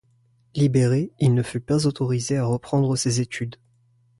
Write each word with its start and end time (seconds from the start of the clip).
Libéré, 0.55 1.11
il 1.19 1.35
ne 1.35 1.43
fut 1.43 1.59
pas 1.59 1.85
autorisé 1.85 2.35
à 2.35 2.45
reprendre 2.45 2.95
ses 2.95 3.21
études. 3.21 3.57